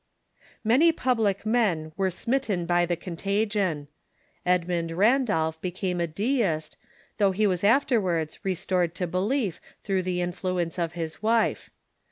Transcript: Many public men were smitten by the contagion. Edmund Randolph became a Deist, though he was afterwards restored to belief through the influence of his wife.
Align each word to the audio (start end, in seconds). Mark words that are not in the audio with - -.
Many 0.63 0.91
public 0.91 1.45
men 1.45 1.91
were 1.95 2.09
smitten 2.09 2.65
by 2.65 2.87
the 2.87 2.95
contagion. 2.95 3.87
Edmund 4.47 4.89
Randolph 4.91 5.61
became 5.61 6.01
a 6.01 6.07
Deist, 6.07 6.75
though 7.19 7.31
he 7.33 7.45
was 7.45 7.63
afterwards 7.63 8.39
restored 8.41 8.95
to 8.95 9.05
belief 9.05 9.61
through 9.83 10.01
the 10.01 10.19
influence 10.21 10.79
of 10.79 10.93
his 10.93 11.21
wife. 11.21 11.69